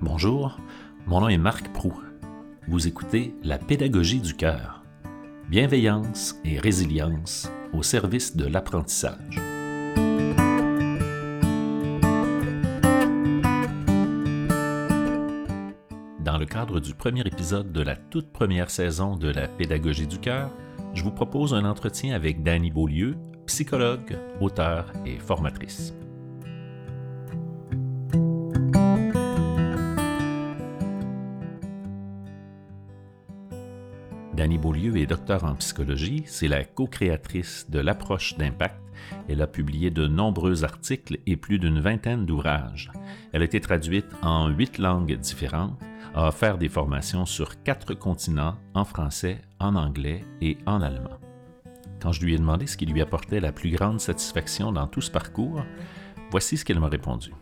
[0.00, 0.60] Bonjour,
[1.08, 1.92] mon nom est Marc Prou.
[2.68, 4.84] Vous écoutez La pédagogie du cœur.
[5.48, 9.40] Bienveillance et résilience au service de l'apprentissage.
[16.20, 20.20] Dans le cadre du premier épisode de la toute première saison de La pédagogie du
[20.20, 20.52] cœur,
[20.94, 25.92] je vous propose un entretien avec Dany Beaulieu, psychologue, auteur et formatrice.
[34.78, 38.80] Beaulieu est docteur en psychologie, c'est la co-créatrice de l'approche d'impact.
[39.28, 42.92] Elle a publié de nombreux articles et plus d'une vingtaine d'ouvrages.
[43.32, 45.76] Elle a été traduite en huit langues différentes,
[46.14, 51.18] a offert des formations sur quatre continents, en français, en anglais et en allemand.
[52.00, 55.00] Quand je lui ai demandé ce qui lui apportait la plus grande satisfaction dans tout
[55.00, 55.64] ce parcours,
[56.30, 57.32] voici ce qu'elle m'a répondu.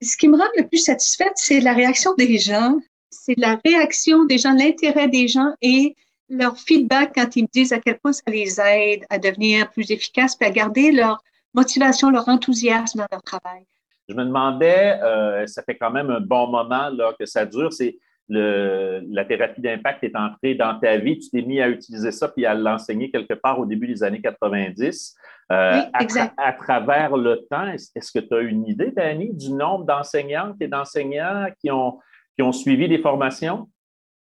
[0.00, 2.78] Ce qui me rend le plus satisfaite, c'est la réaction des gens
[3.10, 5.96] c'est la réaction des gens, l'intérêt des gens et
[6.28, 9.90] leur feedback quand ils me disent à quel point ça les aide à devenir plus
[9.90, 11.22] efficaces et à garder leur
[11.54, 13.64] motivation, leur enthousiasme dans leur travail.
[14.08, 17.72] Je me demandais, euh, ça fait quand même un bon moment là, que ça dure,
[17.72, 22.12] c'est le, la thérapie d'impact est entrée dans ta vie, tu t'es mis à utiliser
[22.12, 25.16] ça puis à l'enseigner quelque part au début des années 90.
[25.50, 26.32] Euh, oui, exact.
[26.36, 30.56] À, à, travers le temps, est-ce que tu as une idée, Dani, du nombre d'enseignantes
[30.60, 31.98] et d'enseignants qui ont,
[32.42, 33.68] ont suivi des formations?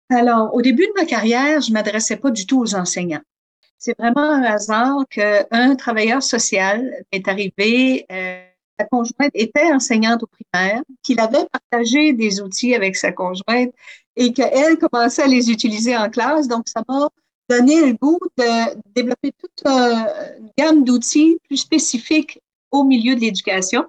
[0.09, 3.21] Alors, au début de ma carrière, je m'adressais pas du tout aux enseignants.
[3.77, 8.05] C'est vraiment un hasard qu'un travailleur social est arrivé.
[8.11, 8.43] Euh,
[8.79, 13.73] sa conjointe était enseignante au primaire, qu'il avait partagé des outils avec sa conjointe
[14.15, 16.47] et qu'elle commençait à les utiliser en classe.
[16.47, 17.09] Donc, ça m'a
[17.49, 22.39] donné le goût de développer toute une gamme d'outils plus spécifiques
[22.71, 23.85] au milieu de l'éducation.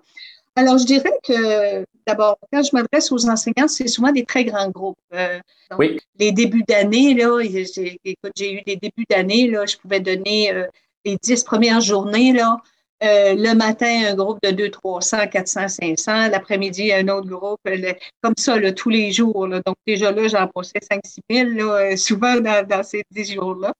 [0.57, 4.71] Alors, je dirais que d'abord, quand je m'adresse aux enseignants, c'est souvent des très grands
[4.71, 4.99] groupes.
[5.13, 5.39] Euh,
[5.71, 6.01] donc, oui.
[6.19, 10.67] Les débuts d'année, là, écoute, j'ai eu des débuts d'année, là, je pouvais donner euh,
[11.05, 12.59] les dix premières journées, là.
[13.03, 16.29] Euh, le matin, un groupe de 200, 300, 400, 500.
[16.29, 19.47] L'après-midi, un autre groupe, le, comme ça, là, tous les jours.
[19.47, 19.61] Là.
[19.67, 23.75] Donc, déjà là, j'en passais 5 6 000, là, souvent dans, dans ces 10 jours-là.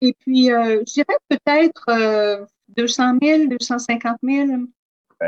[0.00, 4.46] Et puis, je dirais peut-être 200 000, 250 000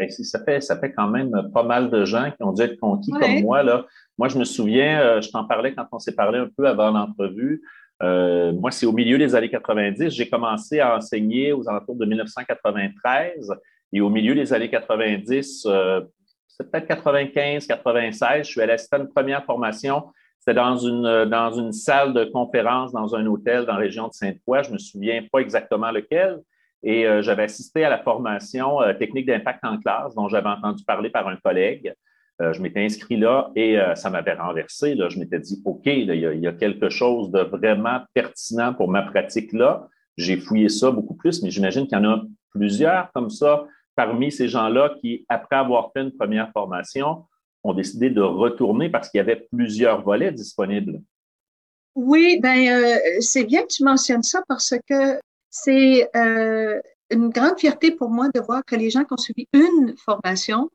[0.08, 3.12] ça fait, ça fait quand même pas mal de gens qui ont dû être conquis
[3.12, 3.20] ouais.
[3.20, 3.62] comme moi.
[3.62, 3.86] Là.
[4.18, 6.90] Moi, je me souviens, euh, je t'en parlais quand on s'est parlé un peu avant
[6.90, 7.62] l'entrevue.
[8.02, 10.10] Euh, moi, c'est au milieu des années 90.
[10.10, 13.52] J'ai commencé à enseigner aux alentours de 1993.
[13.92, 16.00] Et au milieu des années 90, euh,
[16.46, 20.04] c'est peut-être 95, 96, je suis allé assister à une première formation.
[20.38, 24.12] C'était dans une, dans une salle de conférence dans un hôtel dans la région de
[24.12, 24.62] Sainte-Foy.
[24.64, 26.40] Je me souviens pas exactement lequel.
[26.82, 30.84] Et euh, j'avais assisté à la formation euh, technique d'impact en classe dont j'avais entendu
[30.84, 31.92] parler par un collègue.
[32.40, 34.94] Euh, je m'étais inscrit là et ça m'avait renversé.
[34.94, 35.10] Là.
[35.10, 38.00] Je m'étais dit, OK, là, il, y a, il, y a, quelque chose de vraiment
[38.14, 39.88] pertinent pour ma pratique là.
[40.16, 44.32] J'ai fouillé ça beaucoup plus, mais j'imagine qu'il y en a plusieurs comme ça parmi
[44.32, 47.24] ces gens-là qui, après avoir fait une première formation,
[47.62, 51.02] ont décidé de retourner parce qu'il y avait plusieurs volets disponibles.
[51.94, 55.20] Oui, ben c'est bien que tu mentionnes ça parce que
[55.50, 56.80] c'est euh,
[57.10, 60.70] une grande fierté pour moi de voir que les gens qui ont suivi une formation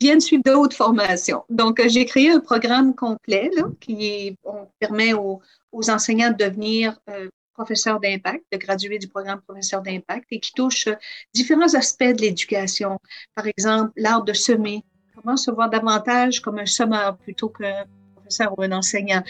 [0.00, 1.44] viennent suivre d'autres formations.
[1.48, 3.50] Donc, euh, j'ai créé un programme complet
[3.80, 4.36] qui
[4.78, 5.40] permet aux,
[5.72, 10.52] aux, enseignants de devenir euh, professeurs d'impact, de graduer du programme professeur d'impact et qui
[10.52, 10.88] touche
[11.34, 12.98] différents aspects de l'éducation.
[13.34, 14.82] Par exemple, l'art de semer.
[15.14, 17.84] Comment se voir davantage comme un semeur plutôt qu'un
[18.30, 19.22] professeur ou un enseignant,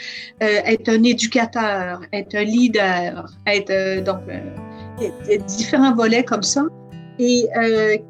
[0.42, 6.64] euh, être un éducateur, être un leader, être euh, donc euh, différents volets comme ça
[7.18, 7.46] et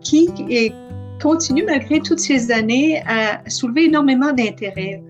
[0.02, 0.72] qui et
[1.20, 5.02] continue malgré toutes ces années à soulever énormément d'intérêt.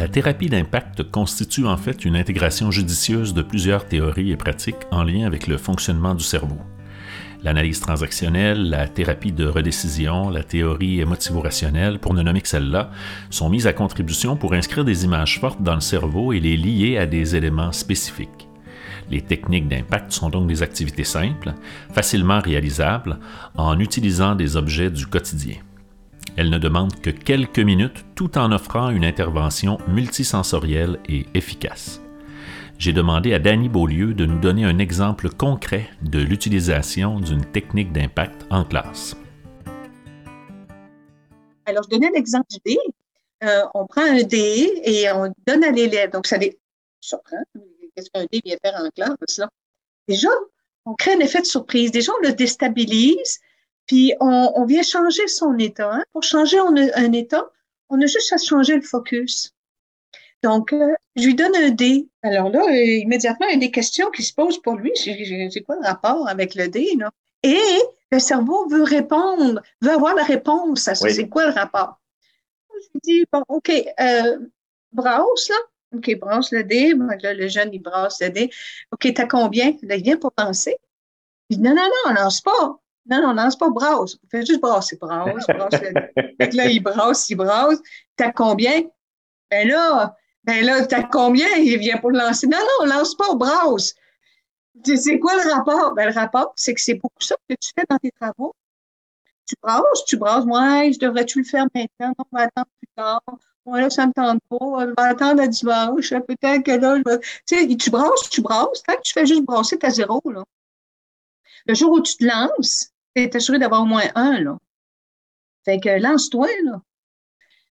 [0.00, 5.02] La thérapie d'impact constitue en fait une intégration judicieuse de plusieurs théories et pratiques en
[5.02, 6.58] lien avec le fonctionnement du cerveau
[7.42, 12.90] l'analyse transactionnelle, la thérapie de redécision, la théorie émotivo-rationnelle, pour ne nommer que celle-là,
[13.30, 16.98] sont mises à contribution pour inscrire des images fortes dans le cerveau et les lier
[16.98, 18.48] à des éléments spécifiques.
[19.10, 21.54] Les techniques d'impact sont donc des activités simples,
[21.92, 23.18] facilement réalisables,
[23.56, 25.56] en utilisant des objets du quotidien.
[26.36, 32.02] Elles ne demandent que quelques minutes tout en offrant une intervention multisensorielle et efficace
[32.78, 37.92] j'ai demandé à Danny Beaulieu de nous donner un exemple concret de l'utilisation d'une technique
[37.92, 39.16] d'impact en classe.
[41.66, 42.78] Alors, je donnais l'exemple du dé.
[43.42, 46.12] Euh, on prend un dé et on donne à l'élève.
[46.12, 46.56] Donc, ça les
[47.00, 47.42] surprend.
[47.96, 49.50] Qu'est-ce qu'un dé vient faire en classe, là?
[50.06, 50.30] Déjà,
[50.86, 51.90] on crée un effet de surprise.
[51.90, 53.40] Déjà, on le déstabilise,
[53.86, 55.92] puis on, vient changer son état.
[55.92, 56.04] Hein.
[56.12, 57.50] Pour changer un état,
[57.90, 59.52] on a juste à changer le focus.
[60.42, 62.08] Donc, euh, je lui donne un dé.
[62.22, 64.92] Alors là, euh, immédiatement, il y a des questions qui se posent pour lui.
[64.94, 66.94] C'est quoi le rapport avec le dé?
[66.96, 67.10] Là?
[67.42, 67.80] Et
[68.12, 71.08] le cerveau veut répondre, veut avoir la réponse à ça.
[71.08, 72.00] C'est quoi le rapport?
[72.70, 74.38] Je lui dis, bon, OK, euh,
[74.92, 75.56] brasse, là.
[75.96, 76.94] OK, brasse le dé.
[77.22, 78.50] Là, le jeune, il brasse le dé.
[78.92, 79.74] OK, t'as combien?
[79.82, 80.76] Là, il vient pour penser.
[81.50, 82.78] Il dit, non, non, non, lance pas.
[83.06, 84.16] Non, non, lance pas, brasse.
[84.30, 86.56] Fais juste brasser, brasse, brasse le dé.
[86.56, 87.78] là, il brasse, il brasse.
[88.16, 88.82] T'as combien?
[89.50, 90.14] Ben là,
[90.48, 91.46] ben là, t'as combien?
[91.58, 92.46] Il vient pour le lancer.
[92.46, 93.94] Non, non, lance pas, brasse.
[94.82, 95.94] C'est quoi le rapport?
[95.94, 98.54] Ben, le rapport, c'est que c'est beaucoup ça que tu fais dans tes travaux.
[99.46, 100.46] Tu brasses, tu brasses.
[100.46, 102.14] Ouais, je devrais-tu le faire maintenant?
[102.18, 103.22] On va attendre plus tard.
[103.66, 104.56] Moi, là, ça me tente pas.
[104.58, 106.10] On va attendre à dimanche.
[106.10, 107.18] Peut-être que là, je vais...
[107.18, 108.82] Tu sais, tu brasses, tu brasses.
[108.84, 110.44] Tant que tu fais juste brasser, t'as zéro, là.
[111.66, 114.56] Le jour où tu te lances, t'es assuré d'avoir au moins un, là.
[115.66, 116.80] Fait que lance-toi, là.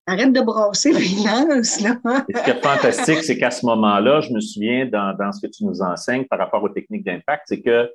[0.10, 1.98] Arrête de brasser les lance, là.
[2.34, 5.52] ce qui est fantastique, c'est qu'à ce moment-là, je me souviens dans, dans, ce que
[5.52, 7.92] tu nous enseignes par rapport aux techniques d'impact, c'est que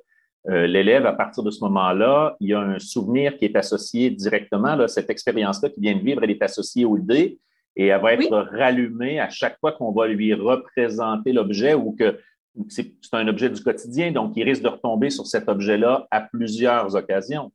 [0.49, 4.09] euh, l'élève, à partir de ce moment-là, il y a un souvenir qui est associé
[4.11, 7.39] directement, là, cette expérience-là qu'il vient de vivre, elle est associée au dé
[7.75, 12.19] et elle va être rallumée à chaque fois qu'on va lui représenter l'objet ou que
[12.67, 16.95] c'est un objet du quotidien, donc il risque de retomber sur cet objet-là à plusieurs
[16.95, 17.51] occasions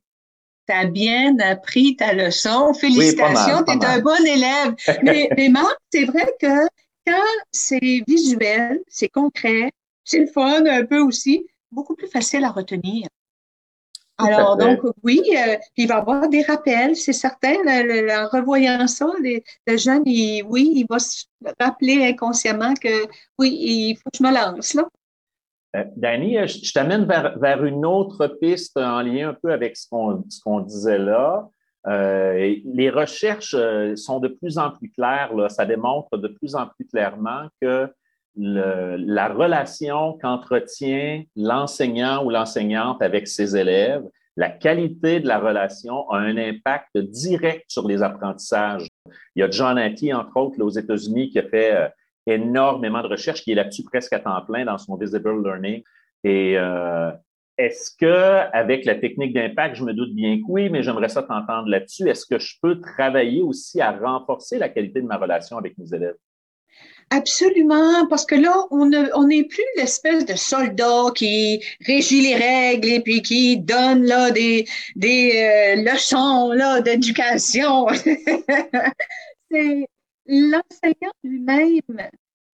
[0.69, 2.73] tu as bien appris ta leçon.
[2.73, 4.75] Félicitations, tu es un bon élève.
[5.03, 6.67] mais, mais Marc, c'est vrai que
[7.07, 9.71] quand c'est visuel, c'est concret,
[10.03, 13.07] c'est le fun un peu aussi, beaucoup plus facile à retenir.
[14.19, 17.55] Alors, donc, oui, euh, il va y avoir des rappels, c'est certain.
[17.55, 21.23] en revoyant ça, le jeune, oui, il va se
[21.59, 23.07] rappeler inconsciemment que
[23.37, 24.73] oui, il faut que je me lance.
[24.73, 24.83] Là.
[25.75, 29.87] Euh, Danny, euh, je, t'amène vers, une autre piste en lien un peu avec ce
[29.87, 31.47] qu'on disait là.
[31.87, 33.55] Euh, les recherches
[33.95, 37.87] sont de plus en plus claires, là, ça démontre de plus en plus clairement que
[38.35, 44.03] la relation qu'entretient l'enseignant ou l'enseignante avec ses élèves,
[44.37, 48.87] la qualité de la relation a un impact direct sur les apprentissages.
[49.35, 51.91] Il y a John Hattie, entre autres, aux États-Unis, qui a fait
[52.27, 55.83] énormément de recherches, qui est là-dessus presque à temps plein dans son Visible Learning.
[56.23, 57.11] Et euh,
[57.57, 61.23] est-ce que, avec la technique d'impact, je me doute bien que oui, mais j'aimerais ça
[61.23, 62.07] t'entendre là-dessus.
[62.07, 65.93] Est-ce que je peux travailler aussi à renforcer la qualité de ma relation avec mes
[65.93, 66.15] élèves?
[67.11, 72.99] Absolument, parce que là, on n'est plus l'espèce de soldat qui régit les règles et
[72.99, 77.87] puis qui donne là des, des euh, leçons d'éducation.
[80.29, 81.81] l'enseignant lui-même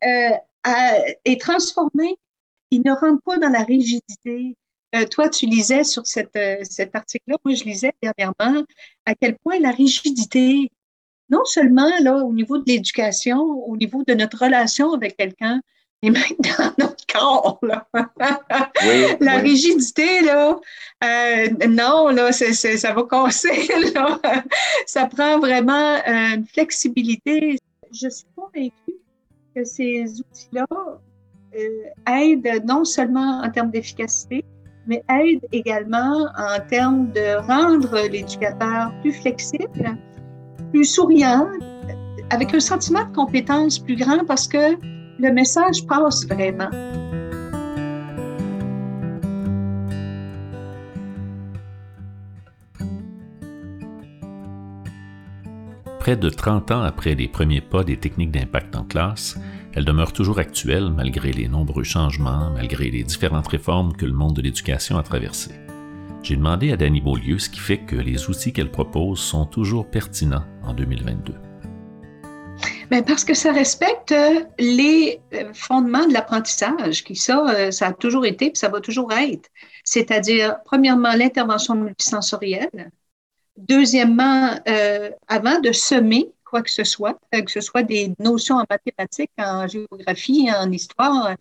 [0.03, 0.29] euh,
[1.25, 2.17] est transformé.
[2.71, 4.57] Il ne rentre pas dans la rigidité.
[4.95, 8.63] Euh, toi, tu lisais sur cette, euh, cet article-là, moi je lisais dernièrement
[9.05, 10.71] à quel point la rigidité,
[11.29, 15.61] non seulement là au niveau de l'éducation, au niveau de notre relation avec quelqu'un,
[16.03, 16.94] mais même dans notre
[17.61, 17.87] Là.
[19.19, 20.59] la rigidité, là,
[21.67, 23.67] non, là, ça va casser.
[23.95, 24.19] Là.
[24.85, 27.57] Ça prend vraiment une flexibilité.
[27.91, 28.99] Je suis convaincue
[29.55, 30.65] que ces outils-là
[31.55, 34.43] euh, aident non seulement en termes d'efficacité,
[34.87, 39.97] mais aident également en termes de rendre l'éducateur plus flexible,
[40.71, 41.47] plus souriant,
[42.29, 44.75] avec un sentiment de compétence plus grand parce que
[45.19, 46.69] le message passe vraiment.
[56.05, 59.39] Près de 30 ans après les premiers pas des techniques d'impact en classe,
[59.73, 64.35] elle demeure toujours actuelle malgré les nombreux changements, malgré les différentes réformes que le monde
[64.35, 65.55] de l'éducation a traversées.
[66.21, 69.89] J'ai demandé à Dany Beaulieu ce qui fait que les outils qu'elle propose sont toujours
[69.89, 71.33] pertinents en 2022.
[72.91, 74.13] Bien, parce que ça respecte
[74.59, 78.79] les euh, fondements de l'apprentissage, qui ça, euh, ça a toujours été, et ça va
[78.79, 79.49] toujours être.
[79.83, 82.91] C'est-à-dire, premièrement, l'intervention multisensorielle,
[83.57, 88.57] Deuxièmement, euh, avant de semer quoi que ce soit, euh, que ce soit des notions
[88.57, 91.35] en mathématiques, en géographie, en histoire,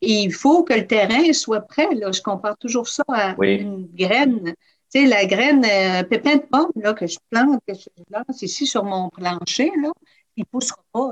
[0.00, 1.88] il faut que le terrain soit prêt.
[1.94, 2.12] Là.
[2.12, 4.54] Je compare toujours ça à une graine.
[4.92, 8.42] Tu sais, la graine, euh, pépin de pomme là, que je plante, que je lance
[8.42, 9.90] ici sur mon plancher, là,
[10.36, 11.10] il ne poussera pas.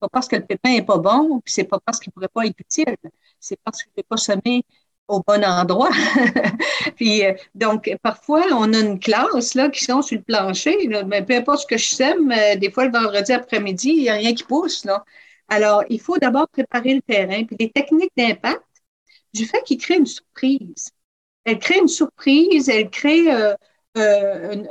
[0.00, 2.28] Pas parce que le pépin n'est pas bon, puis c'est pas parce qu'il ne pourrait
[2.28, 2.96] pas être utile.
[3.40, 4.64] C'est parce qu'il n'est pas semé
[5.08, 5.90] au bon endroit.
[6.96, 11.36] puis euh, donc parfois on a une classe qui sont sur le plancher, mais peu
[11.36, 14.34] importe ce que je sème, euh, des fois le vendredi après-midi il n'y a rien
[14.34, 15.04] qui pousse là.
[15.48, 17.44] Alors il faut d'abord préparer le terrain.
[17.44, 18.62] Puis les techniques d'impact,
[19.34, 20.90] du fait qu'ils créent une surprise.
[21.44, 23.54] elle crée une surprise, elle crée euh,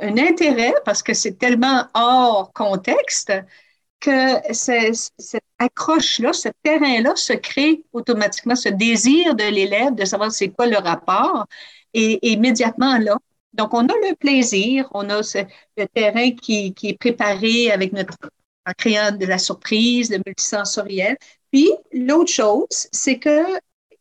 [0.02, 3.32] un, intérêt parce que c'est tellement hors contexte
[4.00, 10.48] que cette accroche-là, ce terrain-là se crée automatiquement, ce désir de l'élève de savoir c'est
[10.48, 11.46] quoi le rapport
[11.94, 13.16] et, immédiatement là.
[13.54, 15.22] Donc, on a le plaisir, on a
[15.76, 18.18] le terrain qui, qui, est préparé avec notre,
[18.66, 21.16] en créant de la surprise, le multisensoriel.
[21.50, 23.46] Puis, l'autre chose, c'est que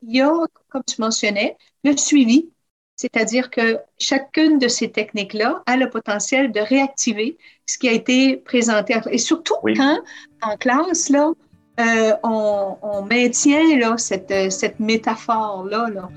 [0.02, 0.34] il y a,
[0.70, 2.52] comme tu mentionnais, le suivi.
[2.96, 8.38] C'est-à-dire que chacune de ces techniques-là a le potentiel de réactiver ce qui a été
[8.38, 8.96] présenté.
[9.12, 10.00] Et surtout quand,
[10.42, 11.32] en classe, là,
[11.79, 15.89] euh, on, maintient là, cette, cette métaphore-là.
[15.94, 16.10] Là.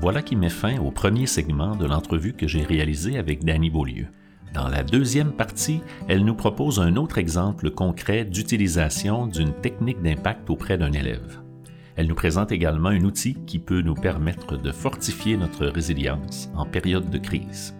[0.00, 4.06] Voilà qui met fin au premier segment de l'entrevue que j'ai réalisée avec Danny Beaulieu.
[4.54, 10.48] Dans la deuxième partie, elle nous propose un autre exemple concret d'utilisation d'une technique d'impact
[10.48, 11.42] auprès d'un élève.
[11.96, 16.64] Elle nous présente également un outil qui peut nous permettre de fortifier notre résilience en
[16.64, 17.77] période de crise.